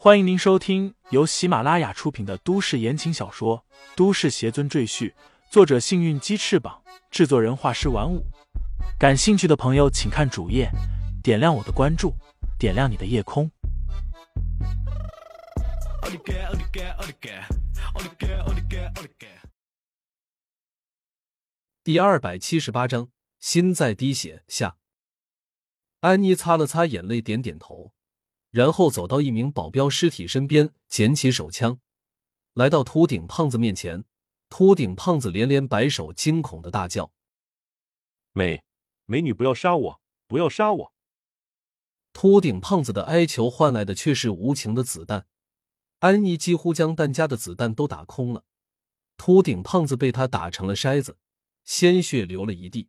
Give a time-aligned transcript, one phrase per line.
[0.00, 3.64] 欢迎您收听由喜马拉雅出品的都市言情小说
[3.96, 5.10] 《都市邪尊赘婿》，
[5.50, 8.24] 作者：幸运鸡翅膀，制作人：画师玩五。
[8.96, 10.70] 感兴趣的朋友，请看主页，
[11.20, 12.14] 点亮我的关注，
[12.60, 13.50] 点亮你的夜空。
[21.82, 23.08] 第二百七十八章，
[23.40, 24.76] 心在滴血下。
[26.02, 27.92] 安妮擦了擦眼泪，点点头，
[28.50, 31.80] 然后走到一名保镖尸体身边，捡起手枪，
[32.54, 34.04] 来到秃顶胖子面前。
[34.48, 37.12] 秃顶胖子连连摆手，惊恐的大叫
[38.32, 38.64] ：“美
[39.04, 40.00] 美女，不要杀我！
[40.26, 40.92] 不要杀我！”
[42.14, 45.26] 秃顶胖子的哀求换来的却是无情的子弹。
[45.98, 48.44] 安妮几乎将弹夹的子弹都打空了，
[49.18, 51.18] 秃顶胖子被他打成了筛子，
[51.64, 52.88] 鲜血流了一地。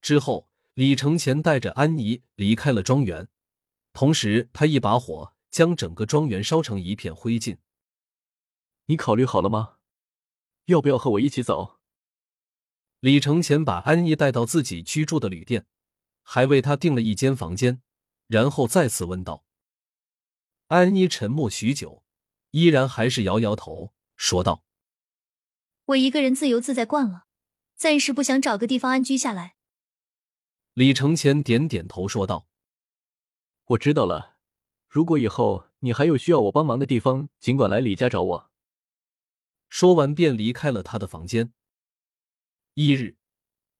[0.00, 0.48] 之后。
[0.76, 3.28] 李承前带着安妮离开了庄园，
[3.96, 7.56] 同时他一把火将整个庄园烧成一片灰烬。
[8.88, 9.78] 你考虑好了吗？
[10.66, 11.80] 要不要和我一起走？
[13.00, 15.64] 李承前把安妮带到自己居住的旅店，
[16.22, 17.80] 还为他订了一间房间，
[18.26, 19.46] 然后再次问道。
[20.66, 22.04] 安妮沉默许久，
[22.50, 24.62] 依然还是摇摇头，说道
[25.86, 27.24] ：“我一个人自由自在惯了，
[27.74, 29.56] 暂时不想找个地方安居下来。”
[30.74, 32.46] 李承前点点头，说道
[33.66, 34.36] ：“我知道了。
[34.88, 38.50] 如果以后你还有需要我帮忙的地方，尽管来李家找我。”
[39.68, 41.52] 说完，便离开了他的房间。
[42.74, 43.16] 一日，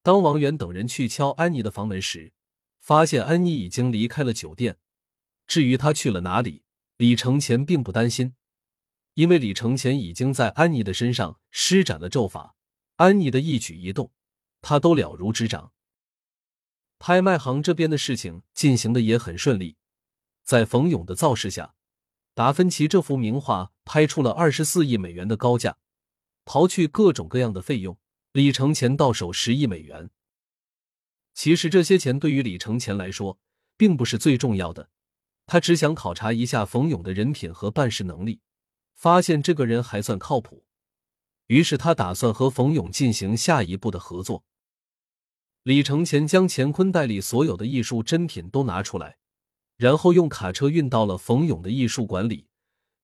[0.02, 2.32] 当王源等人去敲安妮的房门时，
[2.80, 4.78] 发现安妮已经离开了酒店。
[5.46, 6.64] 至于他去了哪里，
[6.96, 8.34] 李承前并不担心，
[9.14, 12.56] 因为李承前已经在安妮的身上施展了咒法，
[12.96, 14.10] 安妮的一举一动，
[14.60, 15.72] 他都了如指掌。
[16.98, 19.76] 拍卖行这边的事情进行的也很顺利，
[20.42, 21.74] 在冯勇的造势下，
[22.34, 25.76] 达芬奇这幅名画拍出了二十四亿美元的高价，
[26.44, 27.98] 刨去各种各样的费用，
[28.32, 30.10] 李承前到手十亿美元。
[31.34, 33.38] 其实这些钱对于李承前来说
[33.76, 34.88] 并不是最重要的，
[35.46, 38.40] 他只想考察一下冯勇的人品和办事能力，
[38.94, 40.64] 发现这个人还算靠谱，
[41.48, 44.44] 于是他打算和冯勇进行下一步的合作。
[45.66, 49.18] 李承前将乾坤袋里所有的艺术珍品都拿出来，
[49.76, 52.46] 然后用卡车运到了冯勇的艺术馆里。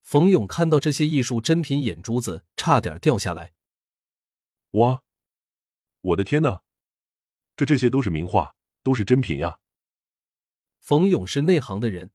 [0.01, 3.51] 冯勇看到这些艺术珍品，眼珠子差点掉下来。
[4.71, 5.03] 哇，
[5.99, 6.61] 我的天哪，
[7.57, 9.59] 这这些都是名画，都是珍品呀！
[10.79, 12.11] 冯勇是内行的人，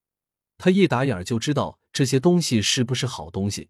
[0.57, 3.69] 他一打眼就知道这些东西是不是好东西。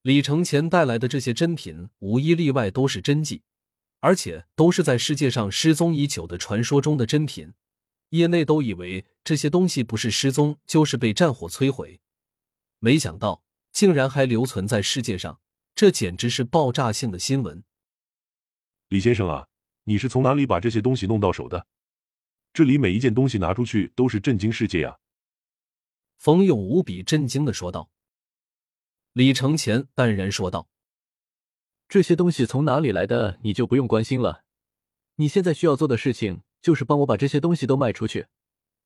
[0.00, 3.42] 李承前带来的这些珍品，无一例外都是真迹。
[4.00, 7.52] 而且都是在世界上失踪已久的传说中的珍品，
[8.10, 12.00] 业内都以为这些东西不是失踪就是被战火摧毁，
[12.78, 15.40] 没想到竟然还留存在世界上，
[15.74, 17.62] 这简直是爆炸性的新闻。
[18.88, 19.48] 李先生啊，
[19.84, 21.66] 你是从哪里把这些东西弄到手的？
[22.54, 24.98] 这里每一件东西拿出去都是震惊世界啊！
[26.16, 27.90] 冯勇无比震惊的说道。
[29.12, 30.69] 李承前淡然说道。
[31.90, 34.44] 这些东西从哪里来的，你就不用关心了。
[35.16, 38.28] 你现在需要做的事情就是帮我把这些东西都卖出去，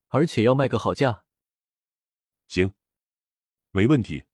[0.09, 1.25] 而且要卖个好价。
[2.49, 2.73] 行，
[3.73, 4.25] 没问题，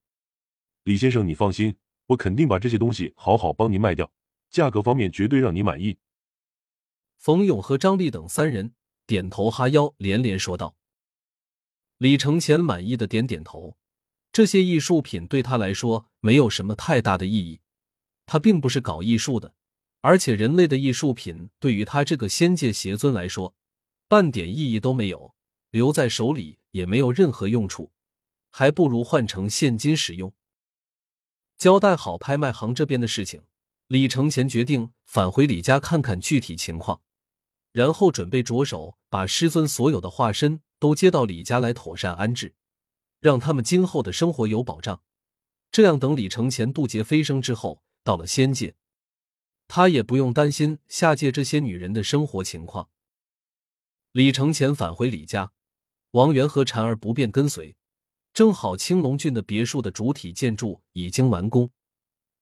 [0.85, 1.75] 李先生，你放心，
[2.07, 4.13] 我肯定把这些东西好好帮您卖掉，
[4.51, 5.99] 价格方面绝对让你满意。
[7.17, 10.77] 冯勇和张丽等三人点头哈腰，连连说道。
[11.99, 13.77] 李承前满意的点点头，
[14.31, 17.61] 这些艺术品对他来说没有什么太大的意义。
[18.33, 19.53] 他并不是搞艺术的，
[20.03, 23.57] 而且人类的艺术品对于他这个仙界邪尊来说，
[24.07, 25.35] 半点意义都没有，
[25.73, 27.91] 留在手里也没有任何用处，
[28.53, 30.33] 还不如换成现金使用。
[31.59, 33.43] 交代好拍卖行这边的事情，
[33.89, 37.01] 李承前决定返回李家看看具体情况，
[37.73, 42.55] 然后准备着手把师尊所有的化身都接到李家来妥善安置，
[43.19, 45.03] 让他们今后的生活有保障。
[45.73, 47.83] 这样，等李承前渡劫飞升之后。
[48.03, 48.75] 到了仙界，
[49.69, 52.89] 他也不用担心下界这些女人的生活情况。
[54.13, 55.53] 李承前返回李家，
[56.13, 57.77] 王源和婵儿不便跟随。
[58.33, 61.71] 正好青龙郡的别墅的主体建筑已经完工，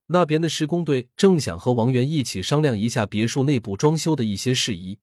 [0.05, 4.99] 那边的施工队正想和王源一起商量一下别墅内部装修的一些事宜，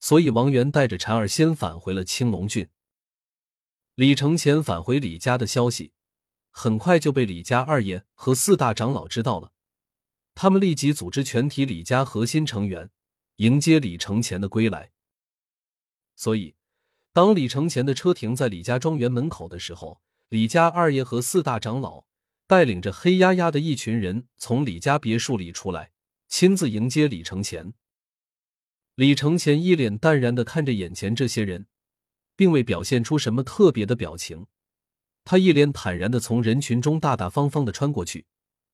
[0.00, 2.68] 所以王源带着婵儿先返回了青龙郡。
[3.94, 5.92] 李承前返回李家的消息，
[6.50, 9.52] 很快就被李家二爷和四大长老知道了。
[10.40, 12.90] 他们立即组织全体李家核心成员
[13.38, 14.92] 迎接李承前的归来。
[16.14, 16.54] 所以，
[17.12, 22.04] 当李承前的车停在李家庄园门口的时候，李家二爷和四大长老
[22.46, 25.90] 带领着黑压压的一群人从李家别墅里出来，
[26.28, 27.74] 亲自迎接李承前。
[28.94, 31.66] 李承前一脸淡然的看着眼前这些人，
[32.36, 34.46] 并未表现出什么特别的表情。
[35.24, 38.26] 他一脸坦然的从人群中大大方方的穿过去，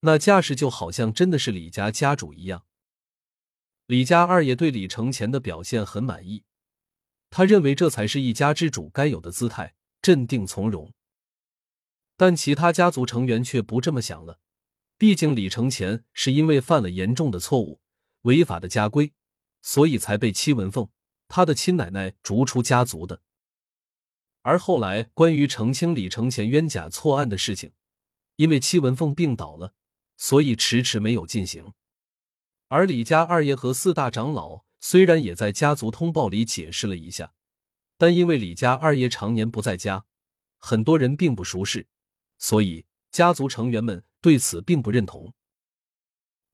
[0.06, 2.66] 那架势就好像真的是李家家主一样。
[3.86, 6.44] 李家二爷对李承前的表现很满意，
[7.30, 10.92] 他认为这才是一家之主该有的姿态，镇定从容。
[12.18, 14.38] 但其他家族成员却不这么想了，
[14.98, 17.80] 毕竟李承前是因为犯了严重的错误，
[18.22, 19.14] 违法的家规，
[19.62, 20.90] 所以才被戚文凤
[21.28, 23.22] 他的亲奶奶逐出家族的。
[24.42, 27.72] 而后来关于澄清李承前冤假错案的事情，
[28.36, 29.72] 因为戚文凤病倒了，
[30.16, 31.72] 所以迟迟没有进行。
[32.68, 37.32] 而李家二爷和四大长老虽然也在家族通报里解释了一下，
[37.96, 40.04] 但因为李家二爷常年不在家，
[40.58, 41.86] 很多人并不熟识。
[42.38, 45.32] 所以，家族成员们对此并不认同。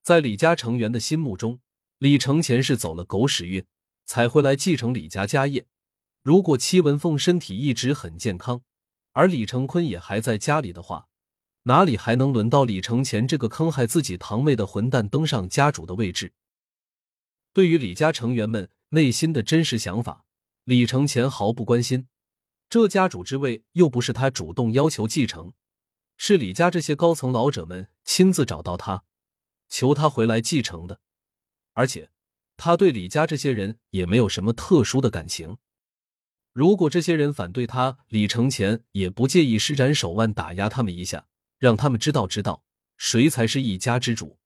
[0.02, 1.60] 在李家成员的心目中，
[1.98, 3.66] 李承前是走了狗屎运
[4.06, 5.66] 才会来继承李家家业。
[6.22, 8.62] 如果戚文凤身体一直很健康，
[9.12, 11.08] 而李承坤也还在家里的话，
[11.64, 16.32] 哪里还能轮到李承前这个坑害自己堂妹的混蛋登上家主的位置？
[17.52, 20.24] 对于李家成员们内心的真实想法，
[20.64, 22.08] 李承前毫不关心。
[22.68, 25.52] 这家主之位又不是他主动要求继承。
[26.16, 29.04] 是李家这些高层老者们亲自找到他，
[29.68, 31.00] 求他回来继承的，
[31.72, 32.10] 而且
[32.56, 35.56] 他对李家这些人也没有什么特殊的感情。
[36.52, 41.26] 如果这些人反对他，李承前也不介意施展手腕打压他们一下，
[41.60, 42.64] 让他们知道知道
[42.96, 44.38] 谁才是一家之主。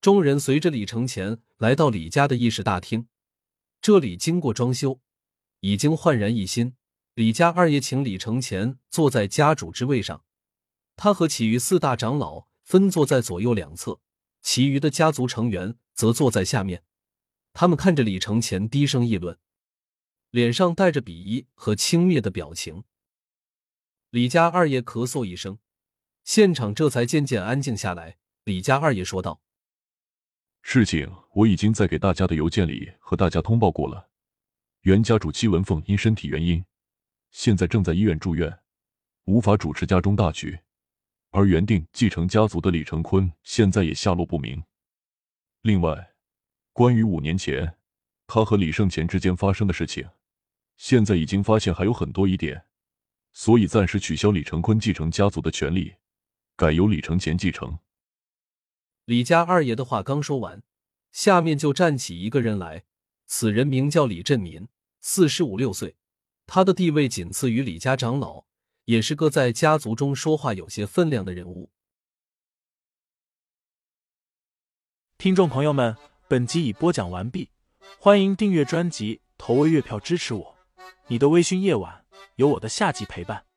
[0.00, 3.08] 众人随着李承前来到李家的议事大厅，
[3.82, 5.00] 这里经过装修，
[5.60, 6.76] 已经焕然一新。
[7.14, 10.24] 李家二爷请李承前坐在家主之位上。
[10.94, 14.00] 他和其余四大长老分坐在左右两侧，
[14.40, 16.84] 其余的家族成员则坐在下面。
[17.52, 19.36] 他们看着李承前，低声议论，
[20.30, 22.84] 脸上带着鄙夷和轻蔑的表情。
[24.10, 25.58] 李家二爷咳嗽一声，
[26.28, 28.18] 现场这才渐渐安静下来。
[28.44, 29.40] 李家二爷说道
[30.60, 34.10] ：“事情我已经在给大家的邮件里和大家通报过了。
[34.82, 36.62] 原家主戚文凤因身体原因，
[37.30, 38.58] 现在正在医院住院，
[39.24, 40.60] 无法主持家中大局。”
[41.32, 44.62] 而原定继承家族的李成坤现在也下落不明。
[45.62, 46.12] 另外，
[46.74, 47.78] 关于五年前
[48.26, 50.06] 他和李胜前之间发生的事情，
[50.76, 52.66] 现在已经发现还有很多疑点，
[53.32, 55.94] 所以暂时取消李成坤继承家族的权利，
[56.58, 57.78] 改由李承前继承。
[59.04, 60.60] 李家二爷的话刚说完，
[61.12, 62.84] 下面就站起一个人来，
[63.26, 64.66] 此人名叫李振民，
[65.00, 65.94] 四十五六岁，
[66.48, 68.44] 他的地位仅次于李家长老。
[68.86, 71.70] 也是个在家族中说话有些分量的人物。
[75.16, 75.96] 听众朋友们，
[76.26, 77.50] 本集已播讲完毕，
[78.00, 80.56] 欢迎订阅专辑，投喂月票支持我。
[81.06, 82.04] 你的微醺夜晚，
[82.34, 83.47] 有我的下集陪伴。